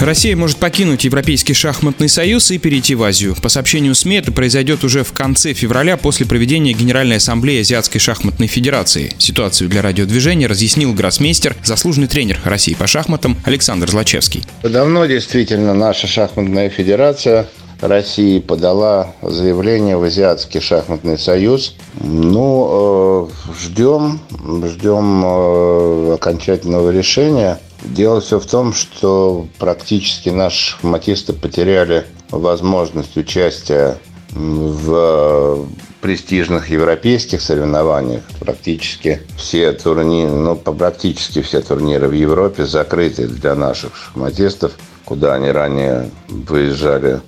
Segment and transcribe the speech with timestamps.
[0.00, 3.34] Россия может покинуть Европейский шахматный союз и перейти в Азию.
[3.40, 8.46] По сообщению СМИ, это произойдет уже в конце февраля после проведения Генеральной Ассамблеи Азиатской шахматной
[8.46, 9.14] федерации.
[9.18, 14.44] Ситуацию для радиодвижения разъяснил гроссмейстер, заслуженный тренер России по шахматам Александр Злачевский.
[14.62, 17.48] Давно действительно наша шахматная федерация
[17.80, 21.74] России подала заявление в Азиатский шахматный союз.
[22.00, 24.20] Ну, э, ждем,
[24.64, 27.58] ждем э, окончательного решения.
[27.82, 33.98] Дело все в том, что практически наши шахматисты потеряли возможность участия
[34.30, 35.66] в
[36.00, 38.22] престижных европейских соревнованиях.
[38.40, 44.72] Практически все турниры, ну, практически все турниры в Европе закрыты для наших шахматистов,
[45.04, 47.20] куда они ранее выезжали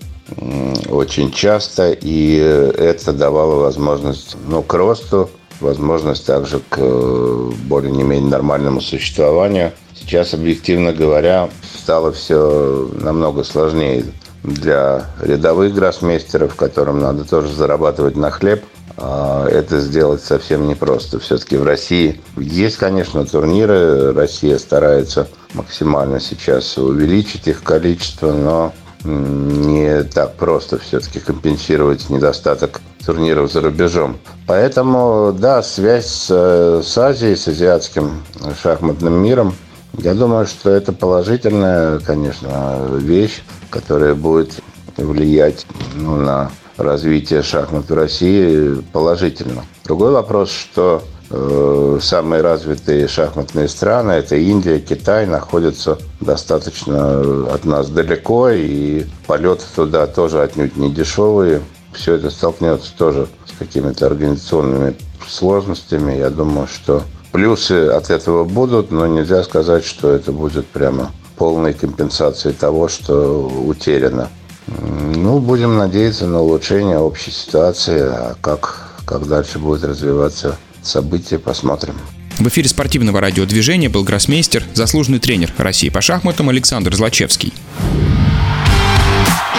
[0.88, 8.02] очень часто, и это давало возможность ну, к росту, возможность также к э, более не
[8.02, 9.72] менее нормальному существованию.
[9.94, 14.04] Сейчас, объективно говоря, стало все намного сложнее
[14.42, 18.62] для рядовых гроссмейстеров, которым надо тоже зарабатывать на хлеб.
[19.00, 21.20] А это сделать совсем непросто.
[21.20, 24.12] Все-таки в России есть, конечно, турниры.
[24.12, 28.72] Россия старается максимально сейчас увеличить их количество, но
[29.04, 34.18] не так просто все-таки компенсировать недостаток турниров за рубежом.
[34.46, 38.22] Поэтому, да, связь с, с Азией, с азиатским
[38.60, 39.54] шахматным миром,
[39.94, 44.60] я думаю, что это положительная, конечно, вещь, которая будет
[44.96, 49.64] влиять ну, на развитие шахмат в России положительно.
[49.84, 58.50] Другой вопрос, что самые развитые шахматные страны, это Индия, Китай, находятся достаточно от нас далеко,
[58.50, 61.60] и полеты туда тоже отнюдь не дешевые.
[61.92, 64.96] Все это столкнется тоже с какими-то организационными
[65.28, 66.12] сложностями.
[66.16, 67.02] Я думаю, что
[67.32, 73.46] плюсы от этого будут, но нельзя сказать, что это будет прямо полной компенсацией того, что
[73.46, 74.28] утеряно.
[74.66, 80.56] Ну, будем надеяться на улучшение общей ситуации, а как, как дальше будет развиваться
[80.88, 81.94] события посмотрим.
[82.38, 87.52] В эфире спортивного радиодвижения был гроссмейстер, заслуженный тренер России по шахматам Александр Злачевский.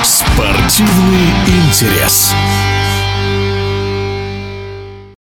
[0.04, 2.34] Спортивный интерес.